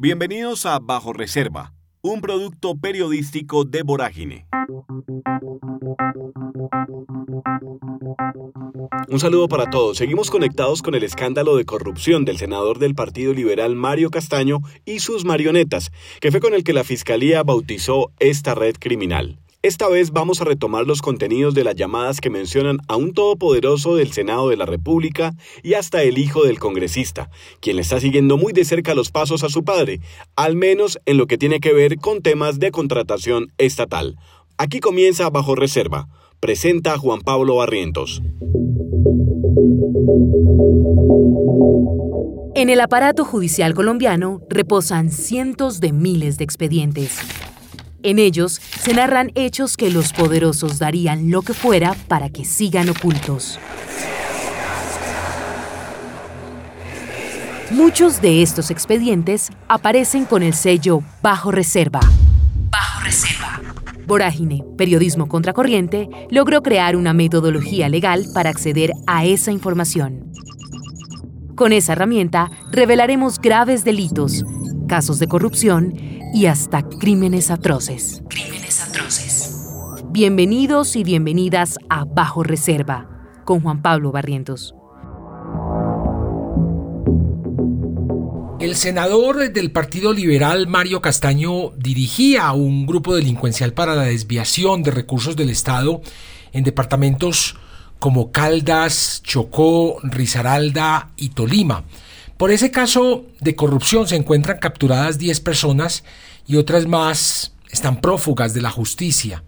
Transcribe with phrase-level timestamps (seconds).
[0.00, 4.46] Bienvenidos a Bajo Reserva, un producto periodístico de Vorágine.
[9.08, 9.98] Un saludo para todos.
[9.98, 15.00] Seguimos conectados con el escándalo de corrupción del senador del Partido Liberal Mario Castaño y
[15.00, 19.40] sus marionetas, que fue con el que la Fiscalía bautizó esta red criminal.
[19.60, 23.96] Esta vez vamos a retomar los contenidos de las llamadas que mencionan a un todopoderoso
[23.96, 25.34] del Senado de la República
[25.64, 29.42] y hasta el hijo del congresista, quien le está siguiendo muy de cerca los pasos
[29.42, 29.98] a su padre,
[30.36, 34.16] al menos en lo que tiene que ver con temas de contratación estatal.
[34.58, 36.06] Aquí comienza Bajo Reserva.
[36.38, 38.22] Presenta Juan Pablo Barrientos.
[42.54, 47.18] En el aparato judicial colombiano reposan cientos de miles de expedientes
[48.02, 52.88] en ellos se narran hechos que los poderosos darían lo que fuera para que sigan
[52.88, 53.58] ocultos.
[57.70, 62.00] Muchos de estos expedientes aparecen con el sello Bajo Reserva.
[62.70, 63.60] Bajo Reserva.
[64.06, 70.32] Vorágine, Periodismo Contracorriente, logró crear una metodología legal para acceder a esa información.
[71.56, 74.44] Con esa herramienta revelaremos graves delitos,
[74.88, 75.94] casos de corrupción
[76.34, 78.22] y hasta crímenes atroces.
[78.28, 79.68] Crímenes atroces.
[80.10, 83.06] Bienvenidos y bienvenidas a Bajo Reserva
[83.44, 84.74] con Juan Pablo Barrientos.
[88.58, 94.90] El senador del Partido Liberal Mario Castaño dirigía un grupo delincuencial para la desviación de
[94.90, 96.00] recursos del Estado
[96.52, 97.56] en departamentos
[97.98, 101.84] como Caldas, Chocó, Risaralda y Tolima.
[102.38, 106.04] Por ese caso de corrupción se encuentran capturadas 10 personas
[106.46, 109.42] y otras más están prófugas de la justicia.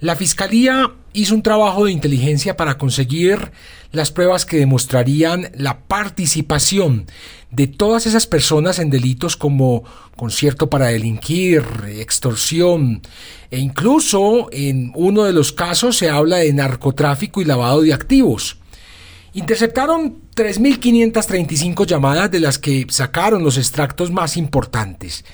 [0.00, 3.52] La Fiscalía hizo un trabajo de inteligencia para conseguir
[3.90, 7.06] las pruebas que demostrarían la participación
[7.50, 9.82] de todas esas personas en delitos como
[10.14, 13.00] concierto para delinquir, extorsión
[13.50, 18.59] e incluso en uno de los casos se habla de narcotráfico y lavado de activos.
[19.32, 25.24] Interceptaron 3.535 llamadas de las que sacaron los extractos más importantes.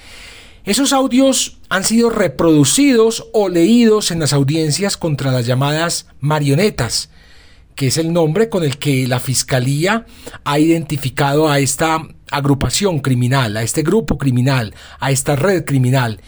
[0.64, 7.08] Esos audios han sido reproducidos o leídos en las audiencias contra las llamadas marionetas,
[7.74, 10.06] que es el nombre con el que la Fiscalía
[10.44, 16.20] ha identificado a esta agrupación criminal, a este grupo criminal, a esta red criminal.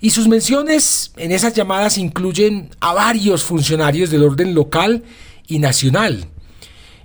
[0.00, 5.02] Y sus menciones en esas llamadas incluyen a varios funcionarios del orden local
[5.48, 6.28] y nacional.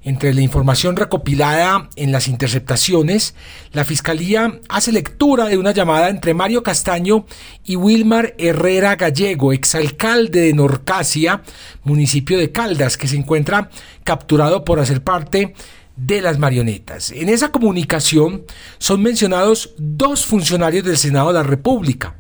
[0.05, 3.35] Entre la información recopilada en las interceptaciones,
[3.71, 7.25] la Fiscalía hace lectura de una llamada entre Mario Castaño
[7.63, 11.41] y Wilmar Herrera Gallego, exalcalde de Norcasia,
[11.83, 13.69] municipio de Caldas, que se encuentra
[14.03, 15.53] capturado por hacer parte
[15.95, 17.11] de las marionetas.
[17.11, 18.43] En esa comunicación
[18.79, 22.15] son mencionados dos funcionarios del Senado de la República,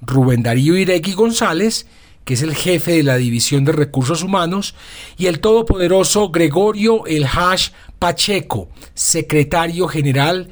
[0.00, 1.86] Rubén Darío Iregui González
[2.24, 4.74] que es el jefe de la División de Recursos Humanos,
[5.16, 10.50] y el todopoderoso Gregorio El Hash Pacheco, secretario general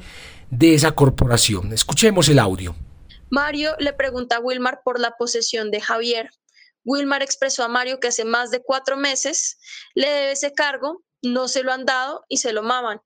[0.49, 1.73] de esa corporación.
[1.73, 2.75] Escuchemos el audio.
[3.29, 6.29] Mario le pregunta a Wilmar por la posesión de Javier.
[6.83, 9.57] Wilmar expresó a Mario que hace más de cuatro meses
[9.93, 12.99] le debe ese cargo, no se lo han dado y se lo maman.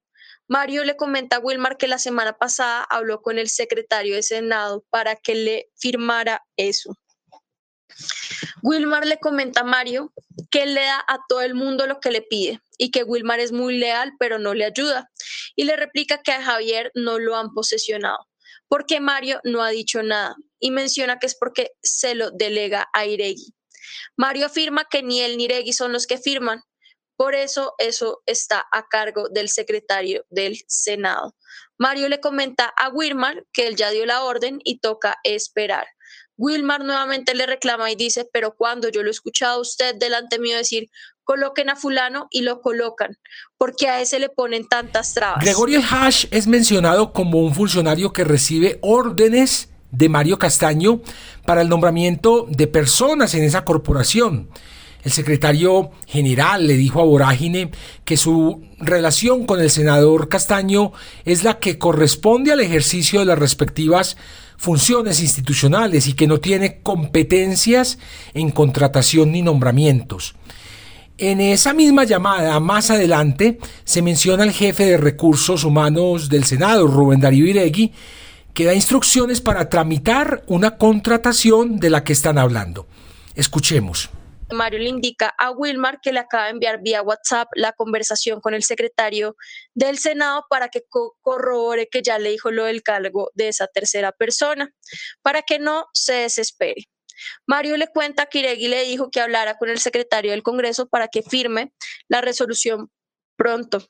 [0.48, 4.86] Mario le comenta a Wilmar que la semana pasada habló con el secretario de Senado
[4.90, 6.96] para que le firmara eso.
[8.66, 10.12] Wilmar le comenta a Mario
[10.50, 13.40] que él le da a todo el mundo lo que le pide y que Wilmar
[13.40, 15.12] es muy leal pero no le ayuda.
[15.56, 18.28] Y le replica que a Javier no lo han posesionado
[18.68, 23.06] porque Mario no ha dicho nada y menciona que es porque se lo delega a
[23.06, 23.54] Iregui.
[24.18, 26.64] Mario afirma que ni él ni Iregui son los que firman,
[27.18, 31.36] por eso eso está a cargo del secretario del Senado.
[31.78, 35.86] Mario le comenta a Wilmar que él ya dio la orden y toca esperar.
[36.38, 40.40] Wilmar nuevamente le reclama y dice, pero cuando yo lo he escuchado a usted delante
[40.40, 40.90] mío decir,
[41.24, 43.18] coloquen a fulano y lo colocan,
[43.58, 45.44] porque a ese le ponen tantas trabas.
[45.44, 51.02] Gregorio Hash es mencionado como un funcionario que recibe órdenes de Mario Castaño
[51.46, 54.50] para el nombramiento de personas en esa corporación.
[55.04, 57.70] El secretario general le dijo a Vorágine
[58.06, 60.94] que su relación con el senador Castaño
[61.26, 64.18] es la que corresponde al ejercicio de las respectivas
[64.58, 67.98] funciones institucionales y que no tiene competencias
[68.34, 70.36] en contratación ni nombramientos.
[71.18, 76.88] En esa misma llamada, más adelante, se menciona al jefe de recursos humanos del Senado,
[76.88, 77.94] Rubén Darío Iregui,
[78.54, 82.88] que da instrucciones para tramitar una contratación de la que están hablando.
[83.36, 84.10] Escuchemos.
[84.56, 88.54] Mario le indica a Wilmar que le acaba de enviar vía WhatsApp la conversación con
[88.54, 89.36] el secretario
[89.74, 90.82] del Senado para que
[91.22, 94.72] corrobore que ya le dijo lo del cargo de esa tercera persona,
[95.22, 96.86] para que no se desespere.
[97.46, 101.08] Mario le cuenta que Iregui le dijo que hablara con el secretario del Congreso para
[101.08, 101.74] que firme
[102.08, 102.90] la resolución
[103.38, 103.86] pronto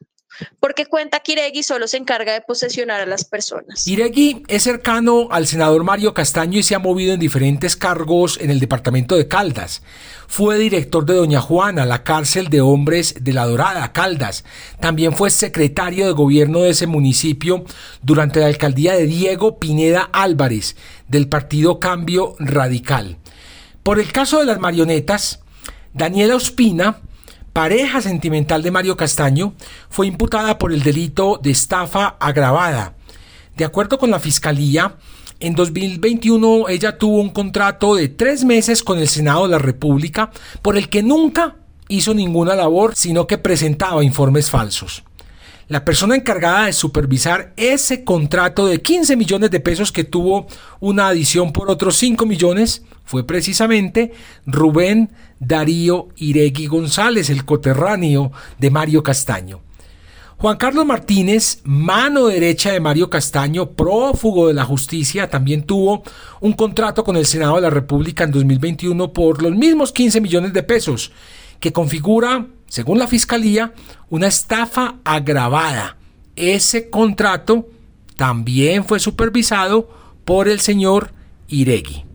[0.59, 3.87] porque cuenta que Iregui solo se encarga de posesionar a las personas.
[3.87, 8.49] Iregui es cercano al senador Mario Castaño y se ha movido en diferentes cargos en
[8.51, 9.81] el departamento de Caldas.
[10.27, 14.43] Fue director de Doña Juana, la cárcel de hombres de La Dorada, Caldas.
[14.79, 17.63] También fue secretario de gobierno de ese municipio
[18.01, 20.75] durante la alcaldía de Diego Pineda Álvarez,
[21.07, 23.17] del partido Cambio Radical.
[23.83, 25.41] Por el caso de las marionetas,
[25.93, 27.01] Daniela Ospina,
[27.55, 29.53] pareja sentimental de Mario Castaño,
[29.89, 32.95] fue imputada por el delito de estafa agravada.
[33.55, 34.97] De acuerdo con la Fiscalía,
[35.39, 40.31] en 2021 ella tuvo un contrato de tres meses con el Senado de la República
[40.61, 41.55] por el que nunca
[41.87, 45.05] hizo ninguna labor, sino que presentaba informes falsos.
[45.67, 50.45] La persona encargada de supervisar ese contrato de 15 millones de pesos que tuvo
[50.79, 54.13] una adición por otros 5 millones fue precisamente
[54.45, 55.09] Rubén
[55.39, 59.61] Darío Iregui González, el coterráneo de Mario Castaño.
[60.37, 66.03] Juan Carlos Martínez, mano derecha de Mario Castaño, prófugo de la justicia, también tuvo
[66.41, 70.53] un contrato con el Senado de la República en 2021 por los mismos 15 millones
[70.53, 71.11] de pesos,
[71.59, 73.73] que configura, según la Fiscalía,
[74.09, 75.97] una estafa agravada.
[76.35, 77.69] Ese contrato
[78.17, 79.89] también fue supervisado
[80.25, 81.11] por el señor
[81.47, 82.05] Iregui.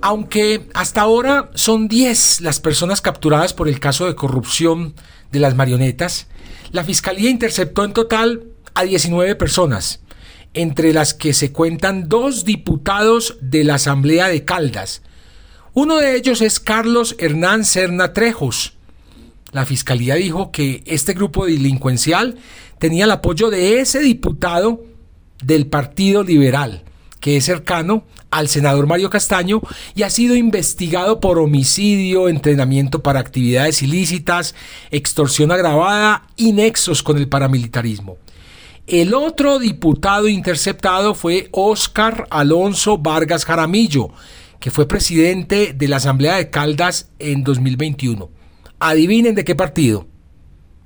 [0.00, 4.94] Aunque hasta ahora son 10 las personas capturadas por el caso de corrupción
[5.30, 6.26] de las marionetas,
[6.72, 8.44] la Fiscalía interceptó en total
[8.74, 10.00] a 19 personas,
[10.54, 15.02] entre las que se cuentan dos diputados de la Asamblea de Caldas.
[15.74, 18.74] Uno de ellos es Carlos Hernán Serna Trejos.
[19.52, 22.36] La Fiscalía dijo que este grupo delincuencial
[22.78, 24.82] tenía el apoyo de ese diputado
[25.42, 26.84] del Partido Liberal
[27.22, 29.62] que es cercano al senador Mario Castaño
[29.94, 34.56] y ha sido investigado por homicidio, entrenamiento para actividades ilícitas,
[34.90, 38.18] extorsión agravada y nexos con el paramilitarismo.
[38.88, 44.10] El otro diputado interceptado fue Óscar Alonso Vargas Jaramillo,
[44.62, 48.30] que fue presidente de la Asamblea de Caldas en 2021.
[48.78, 50.06] Adivinen de qué partido.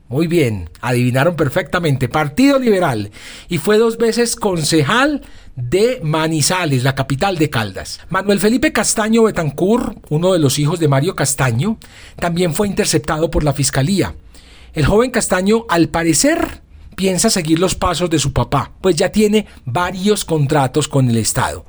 [0.09, 2.09] Muy bien, adivinaron perfectamente.
[2.09, 3.11] Partido Liberal.
[3.51, 5.21] Y fue dos veces concejal
[5.57, 8.01] de Manizales, la capital de Caldas.
[8.09, 11.77] Manuel Felipe Castaño Betancur, uno de los hijos de Mario Castaño,
[12.19, 14.15] también fue interceptado por la fiscalía.
[14.73, 16.63] El joven Castaño, al parecer,
[16.95, 21.67] piensa seguir los pasos de su papá, pues ya tiene varios contratos con el Estado.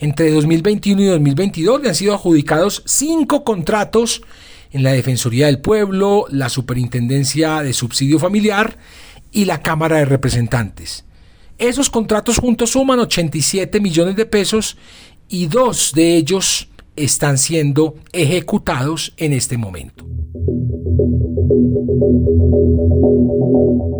[0.00, 4.22] Entre 2021 y 2022 le han sido adjudicados cinco contratos
[4.70, 8.78] en la Defensoría del Pueblo, la Superintendencia de Subsidio Familiar
[9.32, 11.04] y la Cámara de Representantes.
[11.58, 14.76] Esos contratos juntos suman 87 millones de pesos
[15.28, 20.06] y dos de ellos están siendo ejecutados en este momento.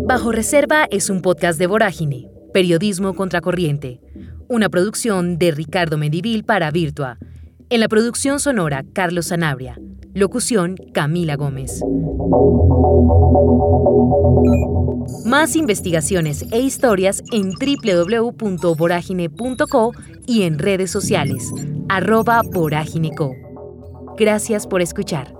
[0.07, 3.99] Bajo Reserva es un podcast de Vorágine, Periodismo Contracorriente,
[4.49, 7.17] una producción de Ricardo Medivil para Virtua.
[7.69, 9.79] En la producción sonora, Carlos Sanabria.
[10.15, 11.83] Locución, Camila Gómez.
[15.23, 19.91] Más investigaciones e historias en www.voragine.co
[20.25, 21.51] y en redes sociales,
[21.87, 22.41] arroba.
[24.17, 25.38] Gracias por escuchar.